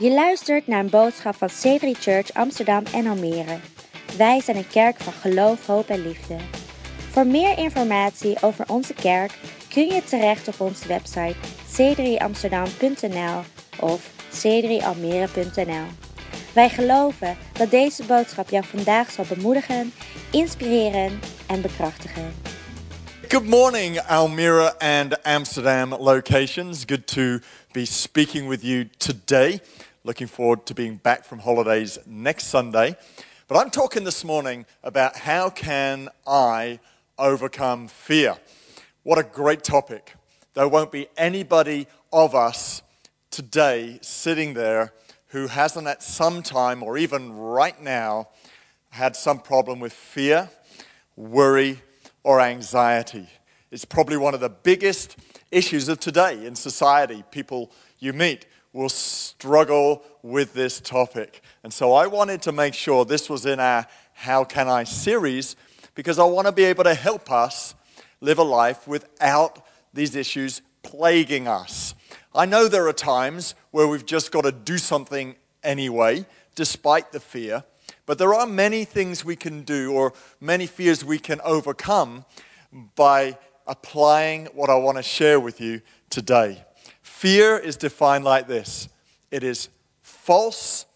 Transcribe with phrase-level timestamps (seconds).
[0.00, 3.58] Je luistert naar een boodschap van C3 Church Amsterdam en Almere.
[4.16, 6.36] Wij zijn een kerk van geloof, hoop en liefde.
[7.10, 9.32] Voor meer informatie over onze kerk
[9.68, 11.34] kun je terecht op onze website
[11.66, 13.42] c3amsterdam.nl
[13.80, 15.86] of c3almere.nl.
[16.54, 19.92] Wij geloven dat deze boodschap jou vandaag zal bemoedigen,
[20.30, 22.34] inspireren en bekrachtigen.
[23.28, 26.84] Good morning, Almere and Amsterdam locations.
[26.86, 27.38] Good to
[27.72, 29.60] be speaking with you today.
[30.02, 32.96] Looking forward to being back from holidays next Sunday.
[33.48, 36.80] But I'm talking this morning about how can I
[37.18, 38.38] overcome fear.
[39.02, 40.14] What a great topic.
[40.54, 42.80] There won't be anybody of us
[43.30, 44.94] today sitting there
[45.28, 48.28] who hasn't at some time or even right now
[48.88, 50.48] had some problem with fear,
[51.14, 51.82] worry,
[52.24, 53.28] or anxiety.
[53.70, 55.18] It's probably one of the biggest
[55.50, 57.22] issues of today in society.
[57.30, 61.42] People you meet will struggle with this topic.
[61.64, 65.56] And so I wanted to make sure this was in our How Can I series
[65.94, 67.74] because I want to be able to help us
[68.20, 71.94] live a life without these issues plaguing us.
[72.34, 75.34] I know there are times where we've just got to do something
[75.64, 77.64] anyway, despite the fear,
[78.06, 82.24] but there are many things we can do or many fears we can overcome
[82.94, 86.64] by applying what I want to share with you today.
[87.20, 88.88] Fear is defined like this
[89.30, 89.68] it is
[90.00, 90.86] false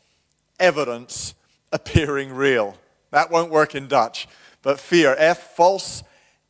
[0.58, 1.34] evidence
[1.70, 2.78] appearing real.
[3.10, 4.26] That won't work in Dutch,
[4.62, 6.02] but fear, F, false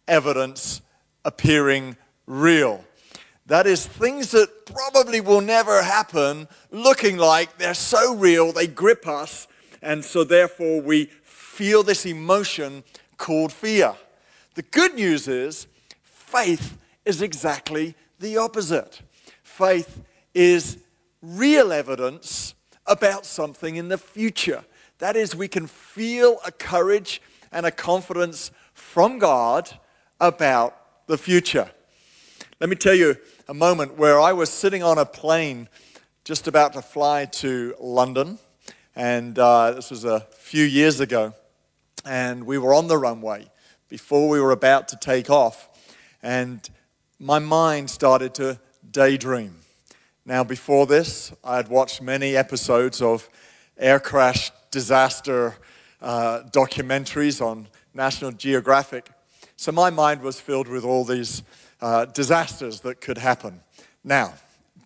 [0.07, 0.81] evidence
[1.25, 2.85] appearing real.
[3.47, 9.09] That is things that probably will never happen, looking like they're so real, they grip
[9.09, 9.49] us,
[9.83, 12.85] and so therefore we feel this emotion
[13.17, 13.97] called fear.
[14.55, 15.67] The good news is
[16.05, 19.03] faith is exactly the opposite
[19.55, 20.03] faith
[20.35, 20.79] is
[21.23, 22.55] real evidence
[22.87, 24.65] about something in the future.
[24.99, 27.23] That is, we can feel a courage
[27.53, 29.71] and a confidence from God
[30.21, 31.71] about the future.
[32.59, 33.17] Let me tell you
[33.47, 35.69] a moment where I was sitting on a plane
[36.25, 38.39] just about to fly to London,
[38.97, 41.33] and uh, this was a few years ago,
[42.05, 43.49] and we were on the runway
[43.89, 45.69] before we were about to take off,
[46.25, 46.69] and
[47.21, 48.59] my mind started to
[48.95, 49.57] daydream.
[50.25, 53.29] Now, before this, I had watched many episodes of
[53.77, 55.57] air crash disaster
[56.01, 59.11] uh, documentaries on National Geographic.
[59.57, 61.43] So my mind was filled with all these
[61.81, 63.61] uh, disasters that could happen.
[64.05, 64.35] Now,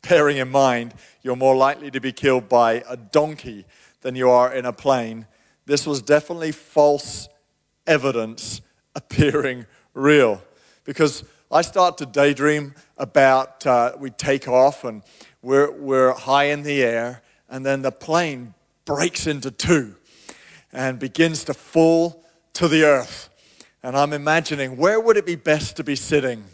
[0.09, 3.67] bearing in mind you're more likely to be killed by a donkey
[4.01, 5.27] than you are in a plane,
[5.67, 7.29] this was definitely false
[7.87, 8.63] evidence
[8.95, 10.43] appearing real.
[10.85, 15.03] Because I start to daydream about uh, we take off and
[15.41, 18.53] we're, we're high in the air, and then the plane
[18.85, 19.97] breaks into two
[20.75, 22.23] and begins to fall
[22.53, 23.31] to the earth.
[23.83, 26.45] And I'm imagining where would it be best to be sitting?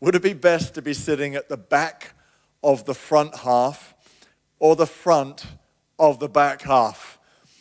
[0.00, 2.12] Would it be best to be sitting at the back
[2.62, 3.94] of the front half
[4.58, 5.46] or the front
[5.98, 7.18] of the back half?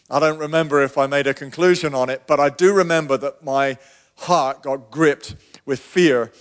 [0.09, 3.41] I don't remember if I made a conclusion on it, but I do remember that
[3.41, 3.77] my
[4.15, 6.33] heart got gripped with fear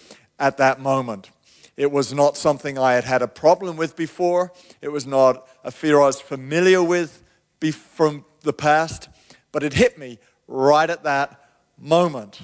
[0.43, 1.31] at that moment.
[1.77, 4.53] It was not something I had had a problem with before.
[4.83, 7.23] It was not a fear I was familiar with
[7.71, 9.09] from the past,
[9.53, 11.41] but it hit me right at that
[11.79, 12.41] moment.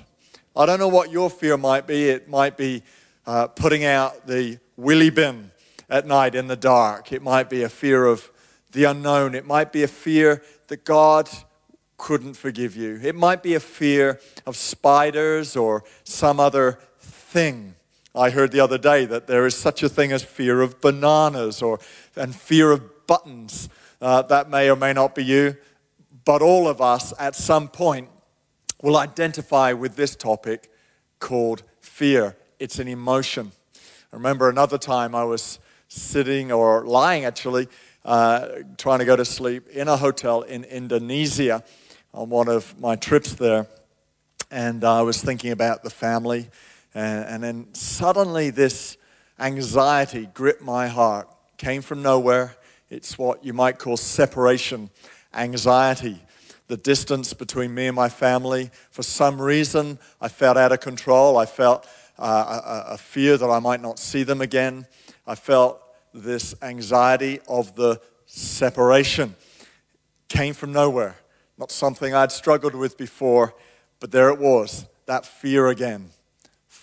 [0.57, 2.09] I don't know what your fear might be.
[2.09, 2.85] It might be
[3.27, 5.51] uh, putting out the willy bin
[5.91, 7.13] at night in the dark.
[7.13, 8.31] It might be a fear of
[8.71, 9.35] the unknown.
[9.35, 11.29] It might be a fear that God
[11.97, 13.01] couldn't forgive you.
[13.03, 17.75] It might be a fear of spiders or some other thing.
[18.19, 21.62] I heard the other day that there is such a thing as fear of bananas
[21.62, 21.79] or
[22.17, 23.69] and fear of buttons.
[24.01, 25.56] Uh, that may or may not be you,
[26.25, 28.09] but all of us at some point
[28.83, 30.69] will identify with this topic
[31.21, 32.37] called fear.
[32.59, 33.53] It's an emotion.
[34.12, 37.69] I remember another time I was sitting or lying actually,
[38.05, 38.49] uh,
[38.79, 41.62] trying to go to sleep in a hotel in Indonesia
[42.12, 43.69] on one of my trips there.
[44.50, 46.49] And I was thinking about the family
[46.99, 48.97] and, and then suddenly this
[49.39, 52.56] anxiety gripped my heart, came from nowhere.
[52.91, 54.91] It's what you might call separation
[55.33, 56.21] anxiety.
[56.67, 58.71] The distance between me and my family.
[58.91, 61.39] For some reason, I felt out of control.
[61.39, 61.87] I felt
[62.19, 64.85] uh, a, a fear that I might not see them again.
[65.25, 65.81] I felt
[66.12, 69.37] this anxiety of the separation.
[70.29, 71.15] Came from nowhere.
[71.59, 73.55] Not something I'd struggled with before,
[74.01, 76.11] but there it was, that fear again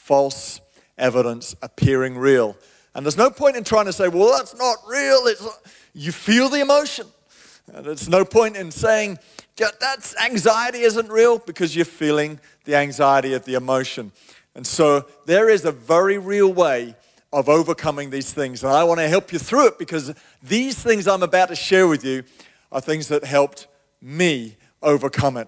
[0.06, 0.62] false
[1.00, 2.56] evidence appearing real.
[2.94, 5.26] And there's no point in trying to say, well, that's not real.
[5.26, 5.60] It's not.
[5.96, 7.08] You feel the emotion.
[7.74, 9.18] And there's no point in saying
[9.58, 14.12] that anxiety isn't real because you're feeling the anxiety of the emotion.
[14.54, 16.96] And so there is a very real way
[17.34, 18.64] of overcoming these things.
[18.64, 20.14] And I want to help you through it because
[20.44, 22.24] these things I'm about to share with you
[22.72, 23.66] are things that helped
[24.00, 25.48] me overcome it.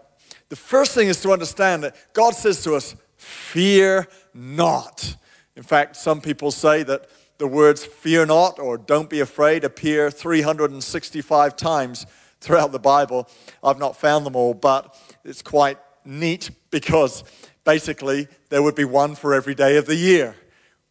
[0.50, 5.18] The first thing is to understand that God says to us, Fear not.
[5.56, 10.10] In fact, some people say that the words fear not or don't be afraid appear
[10.10, 12.06] 365 times
[12.40, 13.28] throughout the Bible.
[13.64, 17.24] I've not found them all, but it's quite neat because
[17.64, 20.36] basically there would be one for every day of the year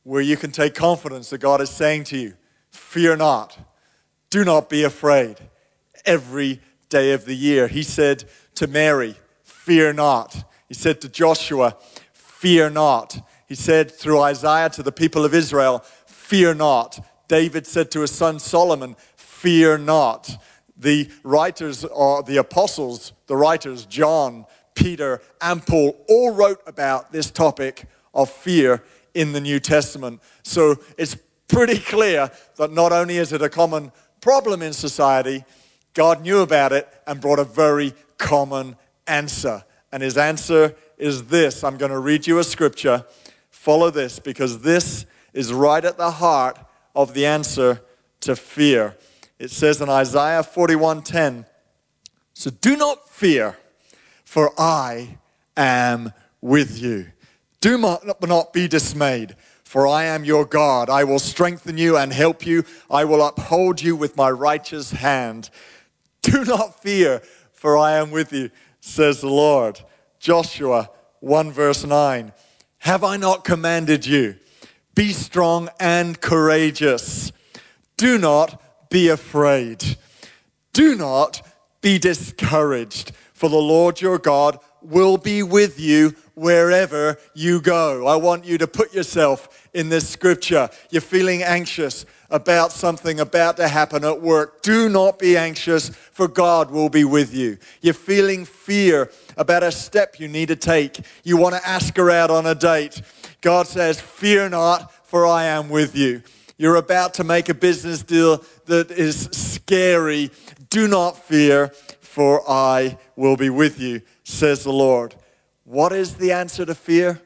[0.02, 2.34] where you can take confidence that God is saying to you,
[2.70, 3.58] Fear not,
[4.30, 5.38] do not be afraid.
[6.04, 7.68] Every day of the year.
[7.68, 8.24] He said
[8.56, 10.44] to Mary, Fear not.
[10.68, 11.76] He said to Joshua,
[12.38, 13.26] Fear not.
[13.46, 17.02] He said through Isaiah to the people of Israel, Fear not.
[17.28, 20.36] David said to his son Solomon, Fear not.
[20.76, 24.44] The writers, or the apostles, the writers, John,
[24.74, 28.82] Peter, and Paul, all wrote about this topic of fear
[29.14, 30.20] in the New Testament.
[30.42, 31.16] So it's
[31.48, 35.42] pretty clear that not only is it a common problem in society,
[35.94, 39.64] God knew about it and brought a very common answer.
[39.96, 43.06] And his answer is this I'm going to read you a scripture.
[43.48, 46.58] Follow this because this is right at the heart
[46.94, 47.80] of the answer
[48.20, 48.94] to fear.
[49.38, 51.46] It says in Isaiah 41:10,
[52.34, 53.56] "So do not fear,
[54.22, 55.16] for I
[55.56, 56.12] am
[56.42, 57.06] with you.
[57.62, 59.34] Do not be dismayed,
[59.64, 60.90] for I am your God.
[60.90, 62.66] I will strengthen you and help you.
[62.90, 65.48] I will uphold you with my righteous hand.
[66.20, 67.22] Do not fear,
[67.54, 68.50] for I am with you,
[68.86, 69.80] says the Lord."
[70.18, 70.90] Joshua
[71.20, 72.32] 1 verse 9.
[72.78, 74.36] Have I not commanded you?
[74.94, 77.32] Be strong and courageous.
[77.96, 79.98] Do not be afraid.
[80.72, 81.42] Do not
[81.80, 88.06] be discouraged, for the Lord your God will be with you wherever you go.
[88.06, 90.70] I want you to put yourself in this scripture.
[90.90, 94.62] You're feeling anxious about something about to happen at work.
[94.62, 97.58] Do not be anxious, for God will be with you.
[97.80, 101.00] You're feeling fear about a step you need to take.
[101.24, 103.02] You want to ask her out on a date.
[103.40, 106.22] God says, Fear not, for I am with you.
[106.58, 110.30] You're about to make a business deal that is scary.
[110.70, 111.68] Do not fear,
[112.00, 115.14] for I will be with you, says the Lord.
[115.64, 117.20] What is the answer to fear?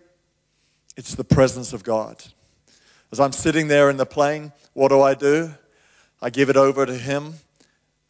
[0.96, 2.22] It's the presence of God.
[3.12, 5.54] As I'm sitting there in the plane, what do I do?
[6.22, 7.34] I give it over to Him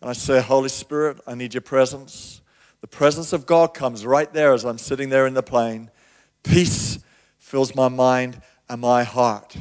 [0.01, 2.41] and I say, Holy Spirit, I need your presence.
[2.81, 5.91] The presence of God comes right there as I'm sitting there in the plane.
[6.43, 6.99] Peace
[7.39, 9.57] fills my mind and my heart.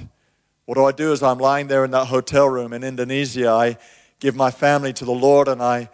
[0.66, 3.50] What do I do as I'm lying there in that hotel room in Indonesia?
[3.50, 3.78] I
[4.20, 5.90] give my family to the Lord and I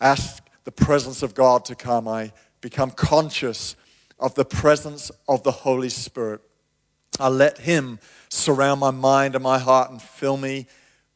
[0.00, 2.08] ask the presence of God to come.
[2.08, 3.76] I become conscious
[4.18, 6.40] of the presence of the Holy Spirit.
[7.18, 7.98] I let Him
[8.28, 10.66] surround my mind and my heart and fill me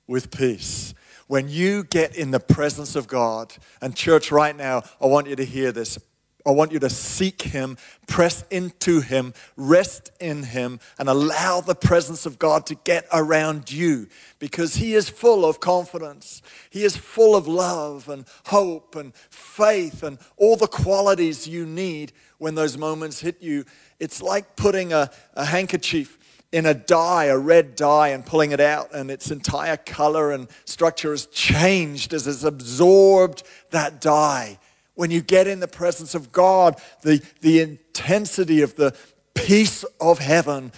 [0.06, 0.94] with peace.
[1.26, 5.37] When you get in the presence of God, and church, right now, I want you
[5.37, 5.99] to hear this.
[6.46, 7.76] I want you to seek Him,
[8.06, 13.70] press into Him, rest in Him, and allow the presence of God to get around
[13.70, 14.08] you
[14.38, 16.42] because He is full of confidence.
[16.70, 22.12] He is full of love and hope and faith and all the qualities you need
[22.38, 23.64] when those moments hit you.
[23.99, 26.18] It's like putting a, a handkerchief
[26.52, 30.49] in a dye, a red dye, and pulling it out, and its entire color and
[30.64, 34.59] structure has changed as it's absorbed that dye
[35.00, 38.95] when you get in the presence of God, the, the intensity of the
[39.33, 40.73] peace of heaven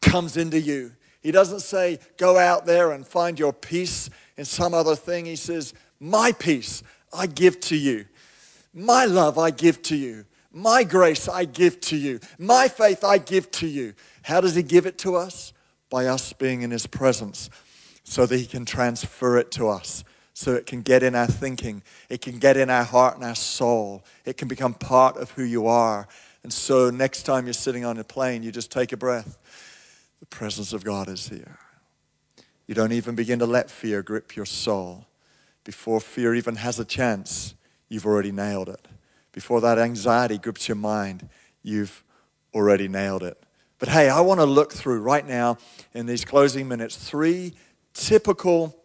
[0.00, 0.92] comes into you.
[1.20, 5.24] He doesn't say, go out there and find your peace in some other thing.
[5.24, 8.06] He says, My peace I give to you.
[8.72, 10.26] My love I give to you.
[10.52, 12.20] My grace I give to you.
[12.38, 13.94] My faith I give to you.
[14.22, 15.52] How does He give it to us?
[15.90, 17.50] By us being in His presence
[18.04, 20.04] so that He can transfer it to us
[20.36, 23.34] so it can get in our thinking, it can get in our heart and our
[23.34, 26.06] soul, it can become part of who you are.
[26.42, 29.38] And so, next time you're sitting on a plane, you just take a breath.
[30.20, 31.56] The presence of God is here.
[32.66, 35.06] You don't even begin to let fear grip your soul.
[35.64, 37.54] Before fear even has a chance,
[37.88, 38.86] you've already nailed it.
[39.32, 41.30] Before that anxiety grips your mind,
[41.62, 42.04] you've
[42.52, 43.42] already nailed it.
[43.78, 45.56] But hey, I want to look through right now
[45.94, 47.54] in these closing minutes three
[47.94, 48.76] typical,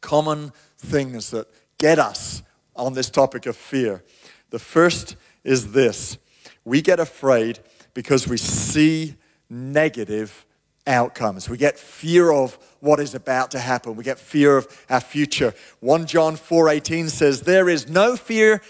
[0.00, 2.42] common things that get us
[2.74, 4.04] on this topic of fear.
[4.50, 6.18] The first is this
[6.64, 7.60] we get afraid
[7.94, 9.14] because we see
[9.48, 10.44] negative
[10.86, 11.48] outcomes.
[11.48, 13.96] We get fear of what is about to happen.
[13.96, 15.54] We get fear of our future.
[15.80, 18.60] 1 John 4:18 says there is no fear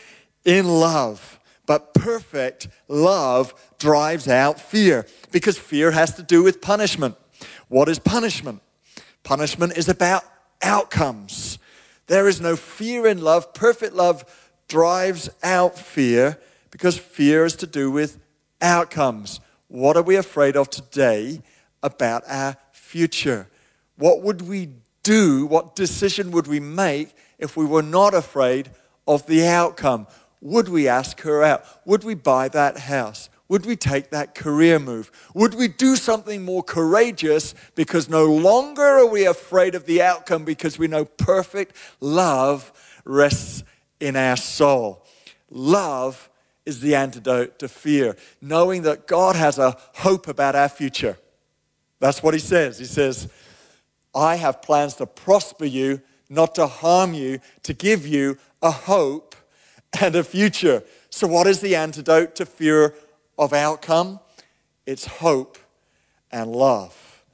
[0.45, 7.17] in love, but perfect love drives out fear because fear has to do with punishment.
[7.69, 8.63] What is punishment?
[9.25, 10.23] Punishment is about
[10.63, 11.59] outcomes.
[12.07, 13.53] There is no fear in love.
[13.53, 14.25] Perfect love
[14.69, 16.39] drives out fear
[16.71, 18.19] because fear is to do with
[18.61, 19.41] outcomes.
[19.69, 21.43] What are we afraid of today
[21.83, 23.49] about our future?
[23.97, 24.71] What would we
[25.03, 25.47] do?
[25.47, 28.71] What decision would we make if we were not afraid
[29.07, 30.07] of the outcome?
[30.41, 31.65] Would we ask her out?
[31.85, 33.29] Would we buy that house?
[33.49, 35.12] Would we take that career move?
[35.35, 40.45] Would we do something more courageous because no longer are we afraid of the outcome
[40.45, 42.73] because we know perfect love
[43.05, 43.62] rests
[44.00, 45.05] in our soul?
[45.49, 46.29] Love
[46.65, 51.17] is the antidote to fear, knowing that God has a hope about our future.
[52.00, 52.79] That's what he says.
[52.79, 53.29] He says,
[54.12, 59.37] I have plans to prosper you, not to harm you, to give you a hope
[60.00, 60.83] and a future.
[61.11, 62.95] So, what is the antidote to fear
[63.38, 64.21] of outcome?
[64.87, 65.59] It's hope
[66.31, 67.25] and love.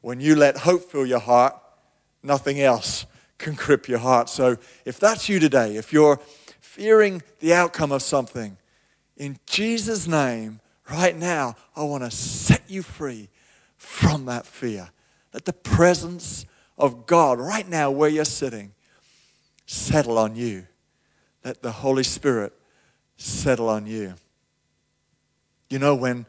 [0.00, 1.54] When you let hope fill your heart,
[2.22, 3.06] nothing else
[3.38, 4.28] can grip your heart.
[4.28, 6.18] So, if that's you today, if you're
[6.60, 8.56] fearing the outcome of something,
[9.16, 10.60] in Jesus' name,
[10.90, 13.28] right now, I want to set you free
[13.76, 14.90] from that fear.
[15.32, 16.46] Let the presence
[16.78, 18.72] of God, right now where you're sitting,
[19.66, 20.66] settle on you.
[21.44, 22.52] Let the Holy Spirit
[23.16, 24.14] settle on you.
[25.70, 26.26] You know, when,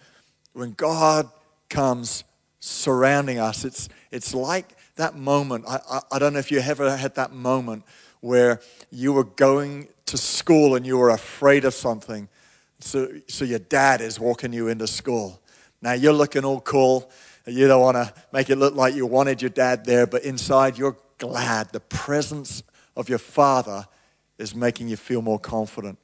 [0.53, 1.29] when God
[1.69, 2.23] comes
[2.59, 5.65] surrounding us, it's, it's like that moment.
[5.67, 7.83] I, I, I don't know if you ever had that moment
[8.21, 8.61] where
[8.91, 12.27] you were going to school and you were afraid of something.
[12.79, 15.41] So, so your dad is walking you into school.
[15.81, 17.11] Now you're looking all cool
[17.47, 20.77] you don't want to make it look like you wanted your dad there, but inside
[20.77, 21.71] you're glad.
[21.71, 22.63] The presence
[22.95, 23.85] of your father
[24.37, 25.99] is making you feel more confident.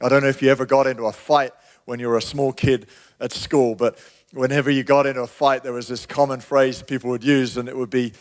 [0.00, 1.52] I don't know if you ever got into a fight
[1.84, 2.86] when you were a small kid
[3.20, 3.98] at school, but
[4.32, 7.68] whenever you got into a fight, there was this common phrase people would use, and
[7.68, 8.12] it would be,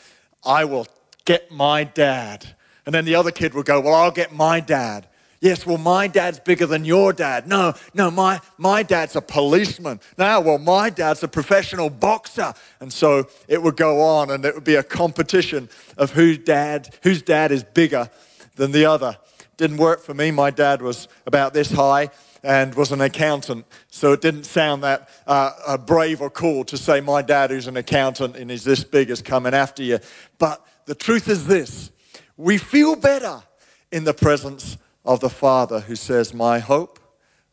[0.43, 0.87] I will
[1.25, 2.55] get my dad.
[2.85, 5.07] And then the other kid would go, Well, I'll get my dad.
[5.41, 7.47] Yes, well, my dad's bigger than your dad.
[7.47, 9.99] No, no, my, my dad's a policeman.
[10.15, 12.53] No, well, my dad's a professional boxer.
[12.79, 16.95] And so it would go on and it would be a competition of whose dad,
[17.01, 18.07] whose dad is bigger
[18.55, 19.17] than the other.
[19.57, 20.31] Didn't work for me.
[20.31, 22.09] My dad was about this high
[22.43, 23.65] and was an accountant.
[23.89, 27.67] So it didn't sound that uh, uh, brave or cool to say, My dad, who's
[27.67, 29.99] an accountant and is this big, is coming after you.
[30.39, 31.91] But the truth is this
[32.37, 33.43] we feel better
[33.91, 36.99] in the presence of the Father who says, My hope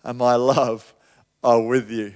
[0.03, 0.95] and my love
[1.43, 2.15] are with you.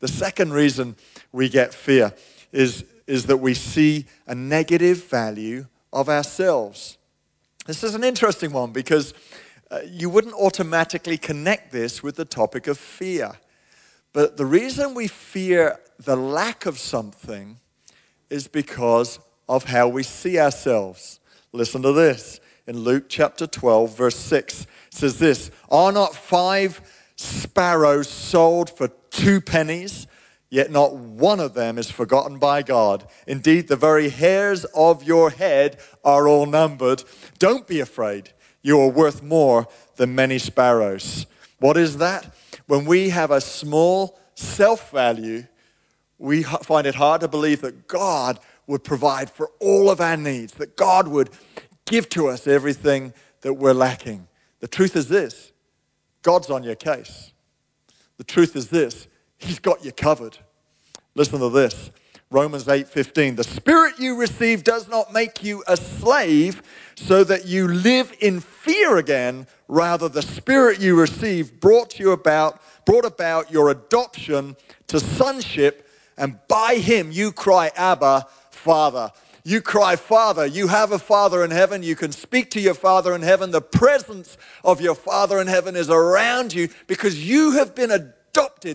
[0.00, 0.96] The second reason
[1.32, 2.14] we get fear
[2.52, 6.98] is, is that we see a negative value of ourselves.
[7.68, 9.12] This is an interesting one because
[9.70, 13.32] uh, you wouldn't automatically connect this with the topic of fear.
[14.14, 17.58] But the reason we fear the lack of something
[18.30, 19.18] is because
[19.50, 21.20] of how we see ourselves.
[21.52, 26.80] Listen to this in Luke chapter 12, verse 6 says this Are not five
[27.16, 30.06] sparrows sold for two pennies?
[30.50, 33.06] Yet not one of them is forgotten by God.
[33.26, 37.04] Indeed, the very hairs of your head are all numbered.
[37.38, 38.30] Don't be afraid.
[38.62, 41.26] You are worth more than many sparrows.
[41.58, 42.34] What is that?
[42.66, 45.44] When we have a small self value,
[46.18, 50.54] we find it hard to believe that God would provide for all of our needs,
[50.54, 51.30] that God would
[51.84, 54.28] give to us everything that we're lacking.
[54.60, 55.52] The truth is this
[56.22, 57.32] God's on your case.
[58.16, 59.07] The truth is this
[59.38, 60.36] He's got you covered.
[61.14, 61.90] Listen to this.
[62.30, 66.62] Romans 8:15 The spirit you receive does not make you a slave
[66.94, 72.60] so that you live in fear again rather the spirit you receive brought you about
[72.84, 74.56] brought about your adoption
[74.88, 79.10] to sonship and by him you cry abba father
[79.44, 80.44] you cry, Father.
[80.44, 81.82] You have a Father in heaven.
[81.82, 83.50] You can speak to your Father in heaven.
[83.50, 88.17] The presence of your Father in heaven is around you because you have been adopted.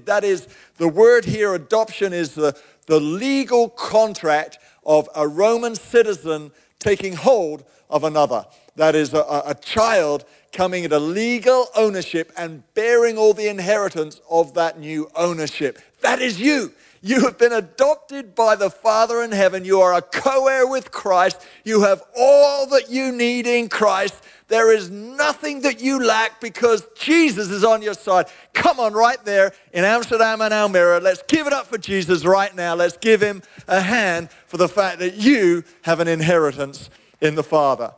[0.05, 6.51] That is, the word here, adoption, is the, the legal contract of a Roman citizen
[6.79, 8.46] taking hold of another.
[8.75, 14.53] That is, a, a child coming into legal ownership and bearing all the inheritance of
[14.53, 15.79] that new ownership.
[16.01, 16.74] That is you.
[17.01, 19.65] You have been adopted by the Father in heaven.
[19.65, 21.46] You are a co heir with Christ.
[21.65, 24.24] You have all that you need in Christ.
[24.54, 28.28] There is nothing that you lack because Jesus is on your side.
[28.54, 31.02] Come on, right there in Amsterdam and Almere.
[31.02, 32.76] Let's give it up for Jesus right now.
[32.76, 37.42] Let's give him a hand for the fact that you have an inheritance in the
[37.42, 37.96] Father.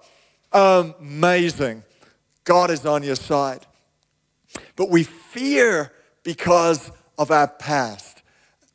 [0.54, 1.84] Amazing.
[2.46, 3.66] God is on your side.
[4.78, 5.92] But we fear
[6.24, 8.24] because of our past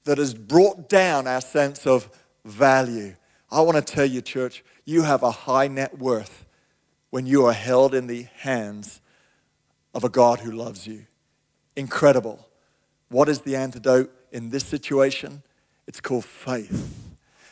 [0.04, 2.10] that has brought down our sense of
[2.44, 3.14] value.
[3.50, 6.44] I want to tell you, church, you have a high net worth
[7.10, 9.00] when you are held in the hands
[9.94, 11.06] of a God who loves you.
[11.76, 12.46] Incredible.
[13.08, 15.42] What is the antidote in this situation?
[15.86, 16.96] It's called faith.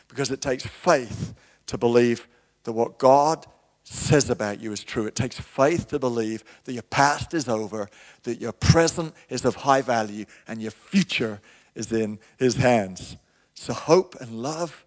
[0.07, 1.33] Because it takes faith
[1.67, 2.27] to believe
[2.63, 3.45] that what God
[3.83, 5.07] says about you is true.
[5.07, 7.89] It takes faith to believe that your past is over,
[8.23, 11.41] that your present is of high value, and your future
[11.75, 13.17] is in His hands.
[13.55, 14.85] So, hope and love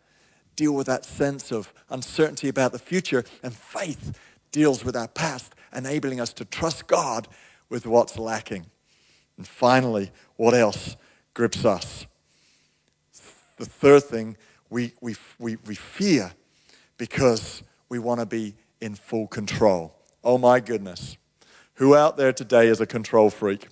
[0.54, 4.18] deal with that sense of uncertainty about the future, and faith
[4.52, 7.26] deals with our past, enabling us to trust God
[7.68, 8.66] with what's lacking.
[9.36, 10.96] And finally, what else
[11.34, 12.06] grips us?
[13.56, 14.36] The third thing,
[14.70, 16.32] we, we, we, we fear
[16.98, 19.94] because we want to be in full control.
[20.22, 21.16] Oh my goodness.
[21.74, 23.68] Who out there today is a control freak?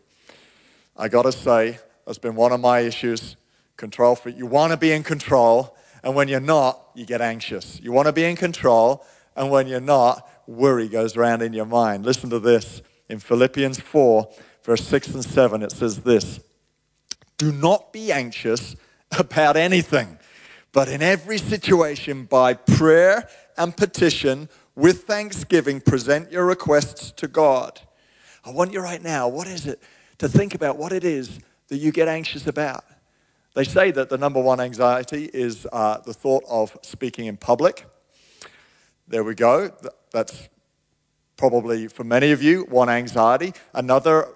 [0.96, 3.36] I got to say, that's been one of my issues.
[3.76, 4.36] Control freak.
[4.36, 7.80] You want to be in control, and when you're not, you get anxious.
[7.80, 9.04] You want to be in control,
[9.36, 12.04] and when you're not, worry goes around in your mind.
[12.04, 12.82] Listen to this.
[13.08, 14.28] In Philippians 4,
[14.62, 16.40] verse 6 and 7, it says this
[17.38, 18.76] Do not be anxious
[19.18, 20.18] about anything,
[20.72, 27.80] but in every situation, by prayer and petition, with thanksgiving, present your requests to God.
[28.44, 29.82] I want you right now, what is it?
[30.18, 32.84] To think about what it is that you get anxious about.
[33.54, 37.84] They say that the number one anxiety is uh, the thought of speaking in public.
[39.10, 39.72] There we go.
[40.12, 40.48] That's
[41.36, 43.54] probably for many of you one anxiety.
[43.74, 44.28] Another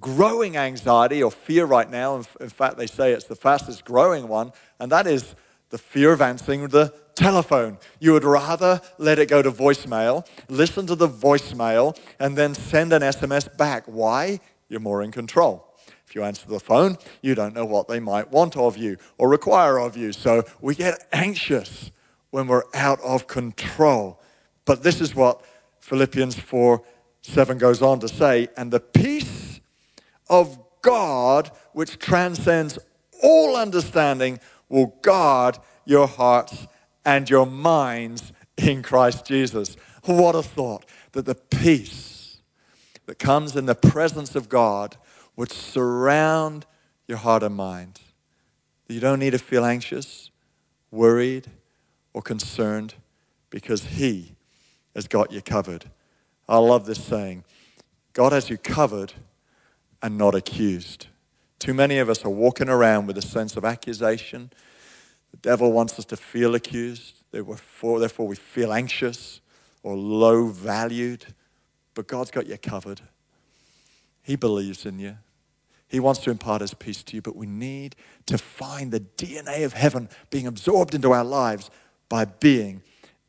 [0.00, 4.50] growing anxiety or fear right now, in fact, they say it's the fastest growing one,
[4.80, 5.36] and that is
[5.70, 7.78] the fear of answering the telephone.
[8.00, 12.92] You would rather let it go to voicemail, listen to the voicemail, and then send
[12.92, 13.84] an SMS back.
[13.86, 14.40] Why?
[14.68, 15.64] You're more in control.
[16.08, 19.28] If you answer the phone, you don't know what they might want of you or
[19.28, 20.12] require of you.
[20.12, 21.92] So we get anxious
[22.30, 24.20] when we're out of control.
[24.64, 25.42] But this is what
[25.80, 26.82] Philippians 4
[27.22, 29.60] 7 goes on to say, and the peace
[30.30, 32.78] of God, which transcends
[33.22, 36.66] all understanding, will guard your hearts
[37.04, 39.76] and your minds in Christ Jesus.
[40.04, 42.38] What a thought that the peace
[43.06, 44.96] that comes in the presence of God
[45.36, 46.66] would surround
[47.06, 48.00] your heart and mind.
[48.88, 50.30] You don't need to feel anxious,
[50.90, 51.48] worried,
[52.18, 52.94] or concerned
[53.48, 54.34] because He
[54.96, 55.84] has got you covered.
[56.48, 57.44] I love this saying
[58.12, 59.12] God has you covered
[60.02, 61.06] and not accused.
[61.60, 64.50] Too many of us are walking around with a sense of accusation.
[65.30, 67.22] The devil wants us to feel accused.
[67.30, 69.40] Therefore, therefore we feel anxious
[69.84, 71.24] or low valued.
[71.94, 73.00] But God's got you covered.
[74.22, 75.18] He believes in you.
[75.86, 77.94] He wants to impart his peace to you, but we need
[78.26, 81.70] to find the DNA of heaven being absorbed into our lives
[82.08, 82.82] by being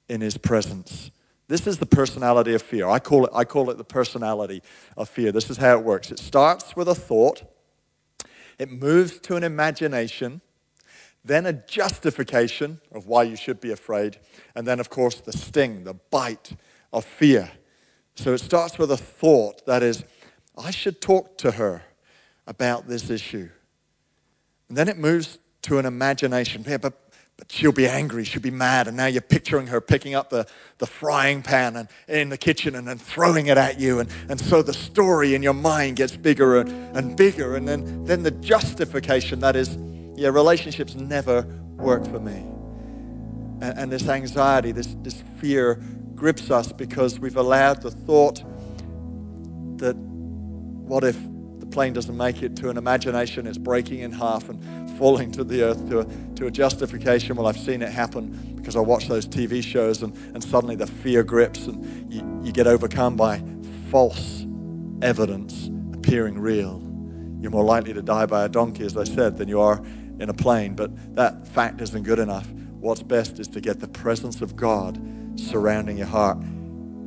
[0.07, 1.11] in his presence.
[1.47, 2.87] This is the personality of fear.
[2.87, 4.61] I call it, I call it the personality
[4.95, 5.31] of fear.
[5.31, 7.43] This is how it works it starts with a thought,
[8.57, 10.41] it moves to an imagination,
[11.23, 14.19] then a justification of why you should be afraid,
[14.55, 16.51] and then, of course, the sting, the bite
[16.93, 17.51] of fear.
[18.15, 20.03] So it starts with a thought that is,
[20.57, 21.83] I should talk to her
[22.45, 23.49] about this issue.
[24.67, 26.63] And then it moves to an imagination.
[26.67, 27.08] Yeah, but
[27.39, 30.45] but she'll be angry, she'll be mad, and now you're picturing her picking up the,
[30.77, 33.99] the frying pan and, in the kitchen and then throwing it at you.
[33.99, 37.55] And, and so the story in your mind gets bigger and, and bigger.
[37.55, 39.77] And then, then the justification that is,
[40.17, 41.43] yeah, relationships never
[41.77, 42.43] work for me.
[43.61, 45.81] And, and this anxiety, this, this fear
[46.15, 48.43] grips us because we've allowed the thought
[49.77, 51.17] that what if
[51.59, 54.61] the plane doesn't make it to an imagination, it's breaking in half and
[54.99, 57.37] falling to the earth to a, to a justification.
[57.37, 60.87] Well, I've seen it happen because I watch those TV shows and, and suddenly the
[60.87, 63.41] fear grips and you, you get overcome by
[63.89, 64.45] false
[65.01, 66.83] evidence appearing real.
[67.39, 69.81] You're more likely to die by a donkey, as I said, than you are
[70.19, 70.75] in a plane.
[70.75, 72.51] But that fact isn't good enough.
[72.51, 74.99] What's best is to get the presence of God
[75.37, 76.39] surrounding your heart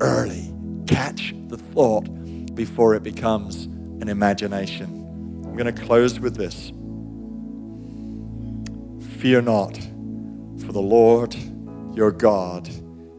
[0.00, 0.50] early.
[0.86, 2.04] Catch the thought
[2.54, 3.66] before it becomes
[4.00, 4.86] an imagination.
[5.44, 6.72] I'm going to close with this.
[9.22, 9.76] Fear not,
[10.66, 11.36] for the Lord
[11.94, 12.68] your God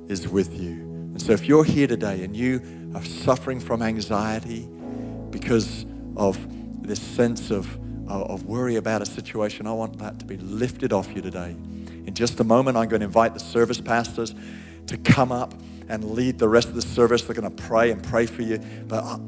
[0.10, 0.72] is with you.
[0.72, 4.68] And so if you're here today and you are suffering from anxiety
[5.30, 5.86] because
[6.18, 6.38] of
[6.86, 11.10] this sense of, of worry about a situation, I want that to be lifted off
[11.16, 11.52] you today.
[11.52, 14.36] In just a moment, I'm going to invite the service pastors
[14.88, 15.54] to come up
[15.88, 17.22] and lead the rest of the service.
[17.22, 18.58] They're going to pray and pray for you.
[18.90, 19.20] But uh,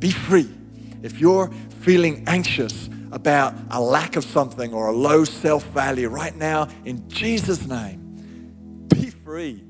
[0.00, 0.50] be free.
[1.04, 6.34] If you're feeling anxious about a lack of something or a low self value right
[6.34, 9.62] now, in Jesus' name, be free.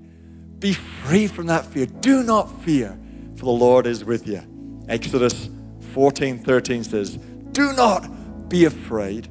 [0.59, 1.87] Be free from that fear.
[1.87, 2.98] Do not fear,
[3.37, 4.42] for the Lord is with you.
[4.88, 5.50] Exodus
[5.92, 7.16] 14 13 says,
[7.50, 9.28] Do not be afraid.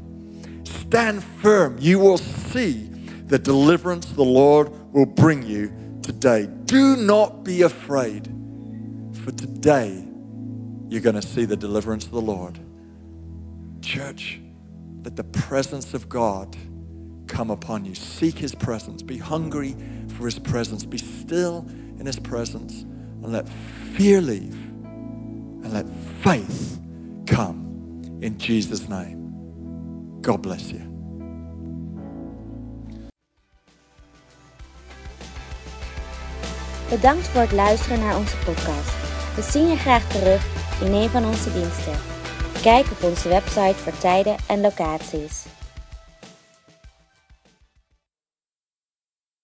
[0.64, 1.78] Stand firm.
[1.80, 2.90] You will see
[3.28, 5.72] the deliverance the Lord will bring you
[6.04, 6.48] today.
[6.66, 8.26] Do not be afraid,
[9.24, 10.06] for today
[10.90, 12.60] you're going to see the deliverance of the Lord.
[13.82, 14.40] Church,
[15.04, 16.56] let the presence of God
[17.28, 17.96] come upon you.
[17.96, 19.02] Seek His presence.
[19.02, 19.76] Be hungry
[20.16, 20.86] for His presence.
[20.86, 21.66] Be still
[22.00, 22.84] in His presence
[23.24, 23.48] and let
[23.96, 25.86] fear leave and let
[26.22, 26.80] faith
[27.28, 30.20] come in Jesus' name.
[30.22, 30.82] God bless you.
[36.90, 38.96] Bedankt voor het luisteren naar onze podcast.
[39.36, 40.46] We zien je graag terug
[40.82, 42.11] in een van onze diensten.
[42.62, 45.46] Kijk op onze website voor tijden en locaties.